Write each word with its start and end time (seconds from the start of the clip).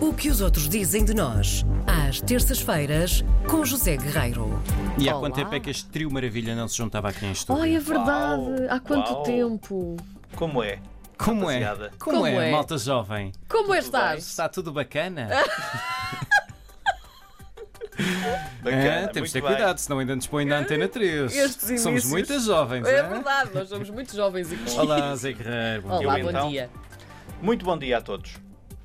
O 0.00 0.12
que 0.14 0.28
os 0.30 0.40
outros 0.40 0.68
dizem 0.68 1.04
de 1.04 1.12
nós, 1.14 1.64
às 1.86 2.20
terças-feiras, 2.20 3.24
com 3.48 3.64
José 3.64 3.96
Guerreiro. 3.96 4.60
E 4.98 5.08
há 5.08 5.12
Olá. 5.12 5.20
quanto 5.28 5.34
tempo 5.36 5.54
é 5.54 5.60
que 5.60 5.70
este 5.70 5.86
trio 5.88 6.10
maravilha 6.10 6.54
não 6.54 6.68
se 6.68 6.76
juntava 6.76 7.08
aqui 7.08 7.26
em 7.26 7.32
estúdio? 7.32 7.62
Ai, 7.62 7.74
é 7.76 7.80
verdade. 7.80 8.42
Uau, 8.42 8.54
Há 8.70 8.80
quanto 8.80 9.12
uau. 9.12 9.22
tempo? 9.24 9.96
Como 10.36 10.62
é? 10.62 10.78
Como 11.16 11.50
é? 11.50 11.58
rapaziada. 11.58 11.90
Como, 11.98 12.16
Como 12.18 12.26
é, 12.28 12.48
é? 12.48 12.52
malta 12.52 12.78
jovem? 12.78 13.32
Como 13.48 13.70
bem? 13.70 13.78
estás? 13.80 14.24
Está 14.26 14.48
tudo 14.48 14.72
bacana? 14.72 15.28
Bacana, 18.62 18.84
É, 18.84 19.06
temos 19.08 19.12
de 19.12 19.18
muito 19.20 19.32
ter 19.32 19.40
bem. 19.40 19.50
cuidado, 19.50 19.78
senão 19.78 19.98
ainda 19.98 20.14
nos 20.14 20.28
põe 20.28 20.44
na 20.44 20.58
antena 20.58 20.86
3. 20.86 21.34
Estes 21.36 21.62
Somos 21.80 22.04
inícios. 22.04 22.12
muitas 22.12 22.44
jovens, 22.44 22.86
É 22.86 22.98
é? 22.98 23.02
verdade, 23.02 23.50
nós 23.52 23.68
somos 23.68 23.90
muito 23.90 24.14
jovens 24.14 24.52
aqui. 24.52 24.78
Olá, 24.78 25.16
Zé 25.16 25.32
Guerreiro. 25.32 25.82
Bom 25.82 25.88
Olá, 25.96 26.18
Eu, 26.20 26.24
bom 26.26 26.30
então? 26.30 26.48
dia. 26.48 26.70
Muito 27.42 27.64
bom 27.64 27.76
dia 27.76 27.98
a 27.98 28.00
todos. 28.00 28.34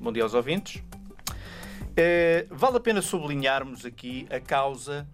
Bom 0.00 0.12
dia 0.12 0.24
aos 0.24 0.34
ouvintes. 0.34 0.82
Eh, 1.96 2.46
vale 2.50 2.76
a 2.76 2.80
pena 2.80 3.00
sublinharmos 3.00 3.84
aqui 3.84 4.26
a 4.30 4.40
causa 4.40 5.06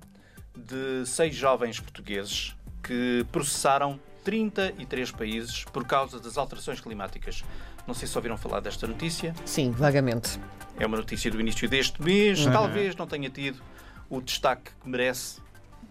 de 0.56 1.04
seis 1.06 1.34
jovens 1.34 1.78
portugueses 1.78 2.56
que 2.82 3.24
processaram 3.30 4.00
33 4.24 5.10
países 5.10 5.64
por 5.64 5.86
causa 5.86 6.18
das 6.18 6.38
alterações 6.38 6.80
climáticas. 6.80 7.44
Não 7.86 7.94
sei 7.94 8.06
se 8.06 8.16
ouviram 8.16 8.36
falar 8.36 8.60
desta 8.60 8.86
notícia. 8.86 9.34
Sim, 9.44 9.70
vagamente. 9.70 10.38
É 10.78 10.86
uma 10.86 10.96
notícia 10.96 11.30
do 11.30 11.40
início 11.40 11.68
deste 11.68 12.02
mês. 12.02 12.44
Uhum. 12.44 12.52
Talvez 12.52 12.96
não 12.96 13.06
tenha 13.06 13.28
tido 13.28 13.60
o 14.08 14.20
destaque 14.20 14.70
que 14.82 14.88
merece 14.88 15.40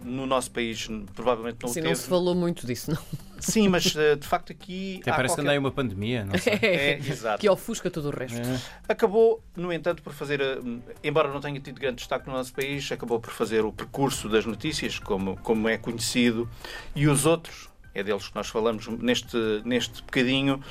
no 0.02 0.26
nosso 0.26 0.50
país. 0.50 0.88
Provavelmente 1.14 1.58
não 1.62 1.68
Sim, 1.68 1.80
o 1.80 1.82
não 1.84 1.90
teve. 1.90 2.02
se 2.02 2.08
falou 2.08 2.34
muito 2.34 2.66
disso, 2.66 2.90
não. 2.92 2.98
Sim, 3.40 3.68
mas 3.68 3.94
eh, 3.96 4.16
de 4.16 4.26
facto 4.26 4.52
aqui. 4.52 4.98
Até 5.02 5.10
parece 5.12 5.34
que 5.34 5.40
qualquer- 5.40 5.42
anda 5.42 5.50
aí 5.52 5.58
uma 5.58 5.70
pandemia, 5.70 6.24
não 6.24 6.38
sei. 6.38 6.52
É, 6.62 6.98
exato. 6.98 7.40
que 7.40 7.48
ofusca 7.48 7.90
todo 7.90 8.06
o 8.08 8.10
resto. 8.10 8.38
É. 8.38 8.60
Acabou, 8.88 9.42
no 9.56 9.72
entanto, 9.72 10.02
por 10.02 10.12
fazer, 10.12 10.40
eh, 10.40 10.58
embora 11.02 11.28
não 11.32 11.40
tenha 11.40 11.58
tido 11.60 11.80
grande 11.80 11.96
destaque 11.96 12.26
no 12.28 12.32
nosso 12.34 12.52
país, 12.52 12.90
acabou 12.92 13.18
por 13.20 13.32
fazer 13.32 13.64
o 13.64 13.72
percurso 13.72 14.28
das 14.28 14.44
notícias, 14.46 14.98
como, 14.98 15.36
como 15.38 15.68
é 15.68 15.76
conhecido, 15.78 16.48
e 16.94 17.06
os 17.08 17.26
outros, 17.26 17.68
é 17.94 18.02
deles 18.02 18.28
que 18.28 18.34
nós 18.34 18.48
falamos 18.48 18.86
neste, 18.88 19.36
neste 19.64 20.02
bocadinho, 20.02 20.62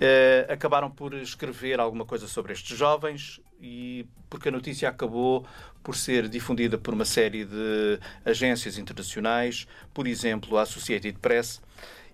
eh, 0.00 0.46
acabaram 0.48 0.90
por 0.90 1.14
escrever 1.14 1.78
alguma 1.80 2.04
coisa 2.04 2.26
sobre 2.26 2.52
estes 2.52 2.76
jovens, 2.76 3.40
e 3.60 4.06
porque 4.28 4.48
a 4.48 4.52
notícia 4.52 4.88
acabou 4.88 5.46
por 5.82 5.96
ser 5.96 6.28
difundida 6.28 6.76
por 6.78 6.94
uma 6.94 7.04
série 7.04 7.44
de 7.44 7.98
agências 8.24 8.78
internacionais, 8.78 9.66
por 9.94 10.06
exemplo, 10.06 10.56
a 10.58 10.62
Associated 10.62 11.18
Press, 11.20 11.60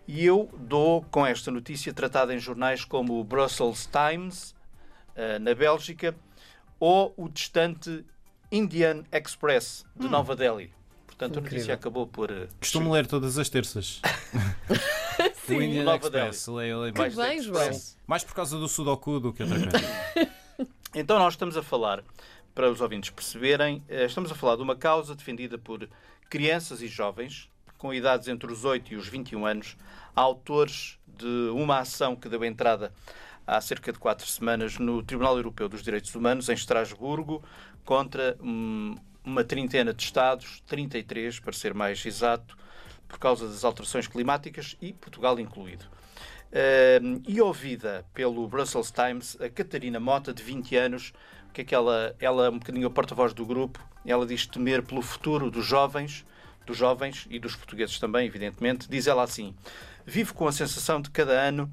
e 0.08 0.24
eu 0.24 0.48
dou 0.58 1.02
com 1.10 1.24
esta 1.26 1.50
notícia 1.50 1.92
tratada 1.92 2.34
em 2.34 2.38
jornais 2.38 2.82
como 2.84 3.20
o 3.20 3.22
Brussels 3.24 3.86
Times, 3.86 4.54
eh, 5.14 5.38
na 5.38 5.54
Bélgica, 5.54 6.16
ou 6.80 7.12
o 7.14 7.28
distante 7.28 8.04
Indian 8.50 9.04
Express, 9.12 9.84
de 9.94 10.08
Nova 10.08 10.34
Delhi. 10.34 10.72
Portanto, 11.06 11.38
a 11.38 11.42
notícia 11.42 11.56
Incrível. 11.58 11.74
acabou 11.74 12.06
por. 12.06 12.30
eh, 12.30 12.48
Costumo 12.58 12.90
ler 12.90 13.06
todas 13.06 13.36
as 13.36 13.50
terças. 13.50 14.00
o 15.48 15.52
Indian 15.52 15.84
Nova 15.84 16.06
Express. 16.06 16.46
Leio, 16.46 16.80
leio 16.80 16.94
Que 16.94 17.00
mais. 17.00 17.14
bem, 17.14 17.42
João. 17.42 17.60
Express. 17.60 17.98
mais 18.06 18.24
por 18.24 18.34
causa 18.34 18.56
do 18.58 18.66
Sudoku 18.66 19.20
do 19.20 19.32
que 19.32 19.42
outra 19.42 19.58
coisa. 19.60 20.38
Então, 20.94 21.18
nós 21.18 21.34
estamos 21.34 21.54
a 21.54 21.62
falar, 21.62 22.02
para 22.54 22.70
os 22.70 22.80
ouvintes 22.80 23.10
perceberem, 23.10 23.84
eh, 23.88 24.06
estamos 24.06 24.32
a 24.32 24.34
falar 24.34 24.56
de 24.56 24.62
uma 24.62 24.74
causa 24.74 25.14
defendida 25.14 25.58
por 25.58 25.86
crianças 26.30 26.80
e 26.80 26.88
jovens 26.88 27.50
com 27.78 27.94
idades 27.94 28.28
entre 28.28 28.52
os 28.52 28.64
8 28.64 28.92
e 28.92 28.96
os 28.96 29.08
21 29.08 29.46
anos, 29.46 29.76
autores 30.14 30.98
de 31.06 31.50
uma 31.54 31.78
ação 31.78 32.14
que 32.14 32.28
deu 32.28 32.44
entrada 32.44 32.92
há 33.46 33.60
cerca 33.60 33.92
de 33.92 33.98
quatro 33.98 34.26
semanas 34.26 34.78
no 34.78 35.02
Tribunal 35.02 35.36
Europeu 35.36 35.68
dos 35.68 35.82
Direitos 35.82 36.14
Humanos, 36.14 36.48
em 36.48 36.52
Estrasburgo, 36.52 37.42
contra 37.84 38.36
hum, 38.42 38.94
uma 39.24 39.42
trintena 39.42 39.94
de 39.94 40.02
Estados, 40.02 40.62
33 40.66 41.40
para 41.40 41.52
ser 41.52 41.72
mais 41.72 42.04
exato, 42.04 42.58
por 43.06 43.18
causa 43.18 43.48
das 43.48 43.64
alterações 43.64 44.06
climáticas 44.06 44.76
e 44.82 44.92
Portugal 44.92 45.40
incluído. 45.40 45.84
Uh, 46.48 47.22
e 47.26 47.40
ouvida 47.40 48.04
pelo 48.12 48.46
Brussels 48.48 48.90
Times, 48.90 49.38
a 49.40 49.48
Catarina 49.48 50.00
Mota, 50.00 50.32
de 50.32 50.42
20 50.42 50.76
anos, 50.76 51.12
que 51.58 51.62
é 51.62 51.64
que 51.64 51.74
ela, 51.74 52.14
ela 52.20 52.46
é 52.46 52.50
um 52.50 52.58
bocadinho 52.58 52.86
a 52.86 52.90
porta-voz 52.90 53.34
do 53.34 53.44
grupo, 53.44 53.84
ela 54.06 54.24
diz 54.24 54.46
temer 54.46 54.82
pelo 54.82 55.02
futuro 55.02 55.50
dos 55.50 55.66
jovens, 55.66 56.24
dos 56.68 56.76
jovens 56.76 57.26
e 57.30 57.38
dos 57.38 57.56
portugueses 57.56 57.98
também, 57.98 58.26
evidentemente. 58.26 58.88
Diz 58.88 59.06
ela 59.06 59.22
assim: 59.24 59.54
Vivo 60.06 60.34
com 60.34 60.46
a 60.46 60.52
sensação 60.52 61.00
de 61.00 61.10
cada 61.10 61.32
ano, 61.32 61.72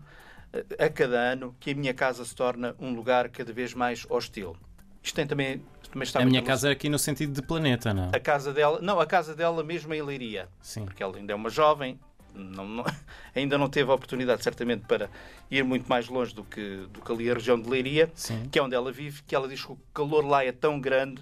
eh, 0.53 0.85
a 0.85 0.89
cada 0.89 1.17
ano, 1.19 1.53
que 1.59 1.71
a 1.71 1.75
minha 1.75 1.93
casa 1.93 2.23
se 2.23 2.33
torna 2.33 2.73
um 2.79 2.93
lugar 2.95 3.29
cada 3.29 3.51
vez 3.51 3.73
mais 3.73 4.05
hostil. 4.09 4.55
Isto 5.03 5.15
tem 5.15 5.27
também, 5.27 5.61
também 5.91 6.03
está 6.03 6.21
A 6.21 6.25
minha 6.25 6.41
na 6.41 6.47
casa 6.47 6.69
é 6.69 6.71
aqui 6.71 6.89
no 6.89 6.97
sentido 6.97 7.33
de 7.33 7.41
planeta, 7.41 7.93
não? 7.93 8.09
a 8.13 8.19
casa 8.19 8.51
dela, 8.53 8.79
não, 8.81 8.99
a 8.99 9.05
casa 9.05 9.35
dela 9.35 9.63
mesmo 9.63 9.93
em 9.93 10.01
Leiria, 10.01 10.47
Sim. 10.61 10.85
porque 10.85 11.03
ela 11.03 11.15
ainda 11.17 11.31
é 11.31 11.35
uma 11.35 11.49
jovem, 11.49 11.99
não- 12.33 12.67
não- 12.67 12.85
ainda 13.35 13.55
não 13.57 13.69
teve 13.69 13.91
a 13.91 13.93
oportunidade, 13.93 14.41
certamente, 14.41 14.85
para 14.87 15.09
ir 15.51 15.63
muito 15.63 15.87
mais 15.87 16.07
longe 16.07 16.33
do 16.33 16.43
que, 16.43 16.87
do 16.91 17.01
que 17.01 17.11
ali 17.11 17.29
a 17.29 17.33
região 17.35 17.59
de 17.61 17.69
Leiria, 17.69 18.09
Sim. 18.15 18.47
que 18.51 18.57
é 18.57 18.63
onde 18.63 18.73
ela 18.73 18.91
vive, 18.91 19.21
que 19.23 19.35
ela 19.35 19.47
diz 19.47 19.63
que 19.63 19.73
o 19.73 19.77
calor 19.93 20.25
lá 20.25 20.43
é 20.43 20.51
tão 20.51 20.79
grande 20.79 21.21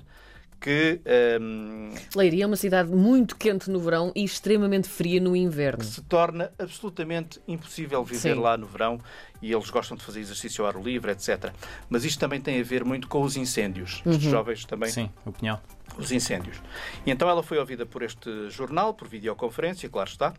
que 0.63 1.01
hum, 1.41 1.93
Leiria 2.15 2.45
é 2.45 2.47
uma 2.47 2.55
cidade 2.55 2.89
muito 2.89 3.35
quente 3.35 3.69
no 3.69 3.81
verão 3.81 4.13
e 4.15 4.23
extremamente 4.23 4.87
fria 4.87 5.19
no 5.19 5.35
inverno. 5.35 5.83
se 5.83 6.01
torna 6.03 6.53
absolutamente 6.57 7.41
impossível 7.45 8.01
viver 8.01 8.33
Sim. 8.33 8.39
lá 8.39 8.55
no 8.55 8.65
verão 8.65 8.97
e 9.41 9.51
eles 9.51 9.69
gostam 9.69 9.97
de 9.97 10.03
fazer 10.05 10.21
exercício 10.21 10.63
ao 10.63 10.69
ar 10.69 10.81
livre, 10.81 11.11
etc. 11.11 11.51
Mas 11.89 12.05
isto 12.05 12.17
também 12.17 12.39
tem 12.39 12.61
a 12.61 12.63
ver 12.63 12.85
muito 12.85 13.09
com 13.09 13.21
os 13.23 13.35
incêndios. 13.35 14.01
Estes 14.05 14.23
jovens 14.23 14.63
também 14.63 14.89
Sim, 14.89 15.09
o 15.25 15.33
pinhal. 15.33 15.61
os 15.97 16.13
incêndios. 16.13 16.61
E 17.05 17.11
então 17.11 17.27
ela 17.27 17.43
foi 17.43 17.57
ouvida 17.57 17.85
por 17.85 18.01
este 18.01 18.49
jornal, 18.49 18.93
por 18.93 19.09
videoconferência, 19.09 19.89
claro 19.89 20.09
está, 20.09 20.33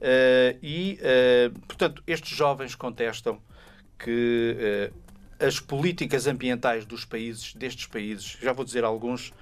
eh, 0.00 0.56
e, 0.62 0.98
eh, 1.02 1.50
portanto, 1.68 2.02
estes 2.06 2.34
jovens 2.34 2.74
contestam 2.74 3.38
que 3.98 4.56
eh, 4.58 4.90
as 5.38 5.60
políticas 5.60 6.26
ambientais 6.26 6.86
dos 6.86 7.04
países, 7.04 7.52
destes 7.54 7.86
países, 7.86 8.38
já 8.40 8.54
vou 8.54 8.64
dizer 8.64 8.84
alguns, 8.84 9.34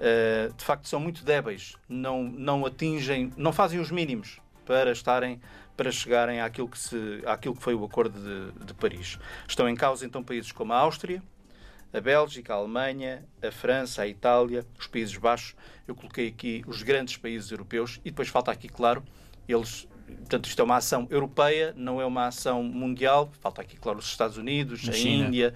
eh, 0.00 0.50
de 0.56 0.64
facto 0.64 0.88
são 0.88 1.00
muito 1.00 1.24
débeis, 1.24 1.76
não, 1.88 2.22
não 2.22 2.64
atingem, 2.64 3.32
não 3.36 3.52
fazem 3.52 3.80
os 3.80 3.90
mínimos 3.90 4.40
para 4.64 4.92
estarem 4.92 5.40
para 5.76 5.92
chegarem 5.92 6.40
àquilo 6.40 6.68
que, 6.68 6.76
se, 6.76 7.22
àquilo 7.24 7.54
que 7.54 7.62
foi 7.62 7.72
o 7.72 7.84
Acordo 7.84 8.18
de, 8.18 8.64
de 8.64 8.74
Paris. 8.74 9.16
Estão 9.46 9.68
em 9.68 9.76
causa 9.76 10.04
então 10.04 10.24
países 10.24 10.50
como 10.50 10.72
a 10.72 10.76
Áustria, 10.76 11.22
a 11.92 12.00
Bélgica, 12.00 12.52
a 12.52 12.56
Alemanha, 12.56 13.24
a 13.40 13.52
França, 13.52 14.02
a 14.02 14.08
Itália, 14.08 14.66
os 14.76 14.88
Países 14.88 15.16
Baixos. 15.16 15.54
Eu 15.86 15.94
coloquei 15.94 16.28
aqui 16.28 16.64
os 16.66 16.82
grandes 16.82 17.16
países 17.16 17.52
europeus 17.52 18.00
e 18.04 18.10
depois 18.10 18.28
falta 18.28 18.50
aqui, 18.50 18.68
claro, 18.68 19.04
eles. 19.48 19.86
Portanto, 20.16 20.46
isto 20.46 20.60
é 20.60 20.64
uma 20.64 20.76
ação 20.76 21.06
europeia, 21.10 21.72
não 21.76 22.00
é 22.00 22.04
uma 22.06 22.26
ação 22.26 22.62
mundial. 22.62 23.30
Falta 23.40 23.60
aqui, 23.62 23.76
claro, 23.76 23.98
os 23.98 24.06
Estados 24.06 24.36
Unidos, 24.36 24.88
A 24.88 24.92
a. 24.92 24.98
Índia, 24.98 25.54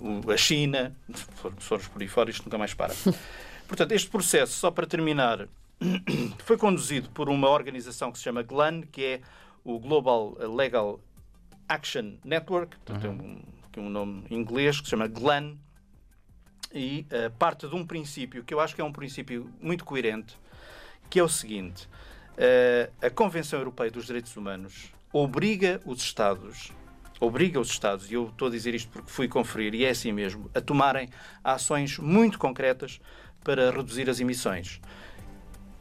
o- 0.00 0.30
a 0.30 0.36
China. 0.36 0.94
Se 1.14 1.24
for- 1.36 1.52
se 1.58 1.66
formos 1.66 1.88
por 1.88 2.02
aí 2.02 2.08
fora, 2.08 2.30
isto 2.30 2.44
nunca 2.44 2.58
mais 2.58 2.74
para. 2.74 2.94
Portanto, 3.68 3.92
este 3.92 4.10
processo, 4.10 4.52
só 4.54 4.70
para 4.70 4.86
terminar, 4.86 5.46
foi 6.44 6.56
conduzido 6.56 7.08
por 7.10 7.28
uma 7.28 7.48
organização 7.48 8.10
que 8.12 8.18
se 8.18 8.24
chama 8.24 8.42
GLAN, 8.42 8.82
que 8.82 9.02
é 9.04 9.20
o 9.64 9.78
Global 9.78 10.36
Legal 10.54 11.00
Action 11.68 12.14
Network, 12.24 12.76
portanto, 12.78 13.06
é 13.06 13.10
um, 13.10 13.42
que 13.72 13.80
é 13.80 13.82
um 13.82 13.88
nome 13.88 14.24
em 14.30 14.34
inglês 14.36 14.78
que 14.78 14.84
se 14.84 14.90
chama 14.90 15.06
GLAN, 15.08 15.56
e 16.72 17.06
eh, 17.10 17.28
parte 17.30 17.68
de 17.68 17.74
um 17.74 17.86
princípio 17.86 18.42
que 18.44 18.52
eu 18.52 18.58
acho 18.60 18.74
que 18.74 18.80
é 18.80 18.84
um 18.84 18.92
princípio 18.92 19.48
muito 19.60 19.84
coerente, 19.84 20.36
que 21.08 21.18
é 21.20 21.22
o 21.22 21.28
seguinte: 21.28 21.88
a 23.02 23.10
Convenção 23.10 23.58
Europeia 23.58 23.90
dos 23.90 24.06
Direitos 24.06 24.36
Humanos 24.36 24.92
obriga 25.12 25.80
os 25.84 26.02
Estados, 26.02 26.72
obriga 27.20 27.60
os 27.60 27.70
Estados, 27.70 28.10
e 28.10 28.14
eu 28.14 28.28
estou 28.28 28.48
a 28.48 28.50
dizer 28.50 28.74
isto 28.74 28.90
porque 28.90 29.10
fui 29.10 29.28
conferir, 29.28 29.74
e 29.74 29.84
é 29.84 29.90
assim 29.90 30.12
mesmo, 30.12 30.50
a 30.54 30.60
tomarem 30.60 31.08
ações 31.42 31.98
muito 31.98 32.38
concretas 32.38 33.00
para 33.42 33.70
reduzir 33.70 34.08
as 34.10 34.20
emissões 34.20 34.80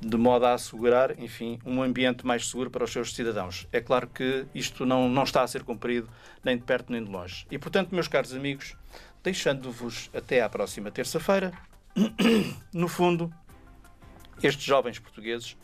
de 0.05 0.17
modo 0.17 0.45
a 0.45 0.53
assegurar, 0.53 1.17
enfim, 1.19 1.59
um 1.65 1.81
ambiente 1.81 2.25
mais 2.25 2.47
seguro 2.47 2.69
para 2.69 2.83
os 2.83 2.91
seus 2.91 3.15
cidadãos. 3.15 3.67
É 3.71 3.79
claro 3.79 4.07
que 4.07 4.45
isto 4.53 4.85
não, 4.85 5.07
não 5.07 5.23
está 5.23 5.41
a 5.41 5.47
ser 5.47 5.63
cumprido 5.63 6.09
nem 6.43 6.57
de 6.57 6.63
perto 6.63 6.91
nem 6.91 7.03
de 7.03 7.09
longe. 7.09 7.45
E, 7.49 7.57
portanto, 7.57 7.95
meus 7.95 8.07
caros 8.07 8.33
amigos, 8.33 8.75
deixando-vos 9.23 10.09
até 10.13 10.41
à 10.41 10.49
próxima 10.49 10.91
terça-feira, 10.91 11.53
no 12.73 12.87
fundo, 12.87 13.33
estes 14.41 14.63
jovens 14.63 14.99
portugueses 14.99 15.55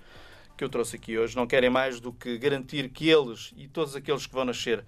que 0.59 0.63
eu 0.65 0.69
trouxe 0.69 0.97
aqui 0.97 1.17
hoje 1.17 1.37
não 1.37 1.47
querem 1.47 1.69
mais 1.69 2.01
do 2.01 2.11
que 2.11 2.37
garantir 2.37 2.89
que 2.89 3.09
eles 3.09 3.53
e 3.55 3.65
todos 3.69 3.95
aqueles 3.95 4.27
que 4.27 4.33
vão 4.33 4.43
nascer 4.43 4.83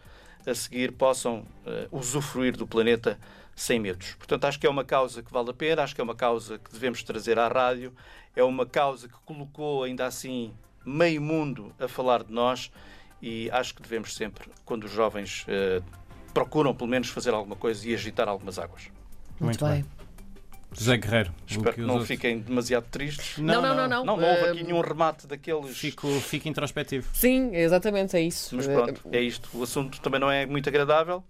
a 0.45 0.53
seguir 0.53 0.91
possam 0.91 1.45
eh, 1.65 1.87
usufruir 1.89 2.57
do 2.57 2.67
planeta 2.67 3.17
sem 3.55 3.79
medos. 3.79 4.15
Portanto, 4.15 4.43
acho 4.43 4.59
que 4.59 4.67
é 4.67 4.69
uma 4.69 4.83
causa 4.83 5.23
que 5.23 5.31
vale 5.31 5.49
a 5.49 5.53
pena, 5.53 5.83
acho 5.83 5.95
que 5.95 6.01
é 6.01 6.03
uma 6.03 6.15
causa 6.15 6.59
que 6.59 6.73
devemos 6.73 7.01
trazer 7.03 7.39
à 7.39 7.47
rádio, 7.47 7.93
é 8.35 8.43
uma 8.43 8.65
causa 8.65 9.07
que 9.07 9.15
colocou 9.25 9.83
ainda 9.83 10.05
assim 10.05 10.53
meio 10.85 11.21
mundo 11.21 11.73
a 11.79 11.87
falar 11.87 12.21
de 12.23 12.33
nós 12.33 12.69
e 13.21 13.49
acho 13.51 13.73
que 13.73 13.81
devemos 13.81 14.13
sempre, 14.13 14.49
quando 14.65 14.83
os 14.83 14.91
jovens 14.91 15.45
eh, 15.47 15.81
procuram 16.33 16.75
pelo 16.75 16.89
menos 16.89 17.07
fazer 17.07 17.33
alguma 17.33 17.55
coisa 17.55 17.87
e 17.87 17.93
agitar 17.93 18.27
algumas 18.27 18.59
águas. 18.59 18.89
Muito, 19.39 19.63
bem. 19.63 19.85
José 20.77 20.97
Guerreiro. 20.97 21.33
Espero 21.47 21.73
que 21.75 21.81
não 21.81 21.89
outros- 21.95 22.07
fiquem 22.07 22.39
demasiado 22.39 22.85
tristes. 22.89 23.37
Não, 23.37 23.61
não, 23.61 23.75
não, 23.75 23.87
não. 23.87 24.05
Não, 24.05 24.17
não 24.17 24.23
houve 24.29 24.41
Eh, 24.45 24.49
aqui 24.51 24.63
nenhum 24.63 24.79
remate 24.81 25.27
daqueles. 25.27 25.77
Fico, 25.77 26.07
fico 26.21 26.47
introspectivo. 26.47 27.07
Sim, 27.13 27.53
exatamente, 27.55 28.15
é 28.15 28.21
isso. 28.21 28.55
Mas 28.55 28.67
Eh, 28.67 28.73
pronto, 28.73 29.01
é 29.11 29.19
isto. 29.21 29.49
O 29.53 29.63
assunto 29.63 29.99
também 29.99 30.19
não 30.19 30.31
é 30.31 30.45
muito 30.45 30.69
agradável, 30.69 31.23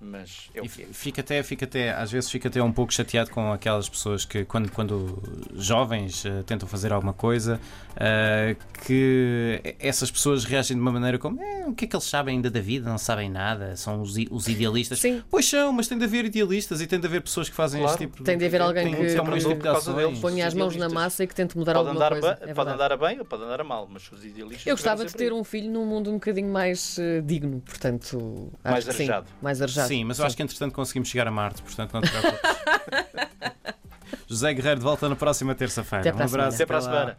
mas 0.00 0.50
é 0.54 0.60
o 0.60 0.68
que 0.68 0.82
é. 0.82 0.86
fica 0.92 1.20
até, 1.20 1.42
fica 1.42 1.64
até, 1.64 1.90
às 1.92 2.10
vezes 2.10 2.30
fica 2.30 2.48
até 2.48 2.62
um 2.62 2.72
pouco 2.72 2.92
chateado 2.92 3.30
com 3.30 3.52
aquelas 3.52 3.88
pessoas 3.88 4.24
que, 4.24 4.44
quando, 4.44 4.70
quando 4.70 5.22
jovens 5.54 6.24
eh, 6.24 6.42
tentam 6.46 6.68
fazer 6.68 6.92
alguma 6.92 7.12
coisa, 7.12 7.60
eh, 7.96 8.56
que 8.86 9.60
essas 9.78 10.10
pessoas 10.10 10.44
reagem 10.44 10.76
de 10.76 10.80
uma 10.82 10.92
maneira 10.92 11.18
como 11.18 11.40
"Eh, 11.42 11.64
o 11.66 11.74
que 11.74 11.84
é 11.84 11.88
que 11.88 11.96
eles 11.96 12.04
sabem 12.06 12.36
ainda 12.36 12.50
da 12.50 12.60
vida? 12.60 12.88
Não 12.88 12.98
sabem 12.98 13.30
nada, 13.30 13.74
são 13.76 14.00
os, 14.02 14.14
os 14.30 14.48
idealistas. 14.48 14.98
Sim. 15.00 15.22
Pois 15.30 15.48
são, 15.48 15.72
mas 15.72 15.88
tem 15.88 15.98
de 15.98 16.04
haver 16.04 16.24
idealistas 16.26 16.80
e 16.80 16.86
tem 16.86 17.00
de 17.00 17.06
haver 17.06 17.22
pessoas 17.22 17.48
que 17.48 17.54
fazem 17.54 17.80
Claro. 17.80 17.94
este 17.94 18.06
tipo 18.06 18.18
de. 18.18 18.24
Tem 18.24 18.38
de 18.38 18.44
haver 18.44 18.60
alguém 18.62 18.94
que- 18.94 19.14
tomam 19.14 19.36
este 19.36 19.48
tipo 19.48 19.62
de. 19.62 20.20
Ponha 20.20 20.46
as 20.46 20.54
mãos 20.54 20.76
na 20.76 20.88
massa 20.88 21.24
e 21.24 21.26
que 21.26 21.34
tente 21.34 21.56
mudar 21.56 21.74
Pode 21.74 21.88
alguma 21.88 22.06
andar, 22.06 22.20
coisa. 22.20 22.38
é 22.42 22.54
pode 22.54 22.70
andar 22.70 22.92
a 22.92 22.96
bem 22.96 23.18
ou 23.18 23.24
pode 23.24 23.42
andar 23.42 23.60
a 23.60 23.64
mal, 23.64 23.88
mas 23.90 24.10
os 24.12 24.24
idealistas. 24.24 24.66
Eu 24.66 24.74
gostava 24.74 25.04
de 25.04 25.12
ter 25.14 25.32
um 25.32 25.42
filho 25.42 25.70
num 25.70 25.84
mundo 25.86 26.10
um 26.10 26.14
bocadinho 26.14 26.50
mais 26.52 26.98
eh, 26.98 27.20
digno, 27.22 27.60
portanto. 27.60 28.52
Mais 28.62 28.84
que 28.84 28.92
sim. 28.92 29.02
arejado. 29.04 29.26
Mais 29.42 29.62
arejado. 29.62 29.88
Sim, 29.88 29.95
mas 30.04 30.18
eu 30.18 30.26
acho 30.26 30.36
que 30.36 30.42
entretanto 30.42 30.72
conseguimos 30.74 31.08
chegar 31.08 31.26
a 31.26 31.30
Marte, 31.30 31.62
portanto 31.62 31.92
não 31.92 32.02
te 32.02 32.10
preocupes. 32.10 32.40
José 34.28 34.52
Guerreiro 34.54 34.80
de 34.80 34.84
volta 34.84 35.08
na 35.08 35.16
próxima 35.16 35.54
terça-feira. 35.54 36.14
Um 36.14 36.22
abraço. 36.22 36.56
Até 36.56 36.66
para 36.66 36.78
a 36.78 36.80
semana. 36.80 37.14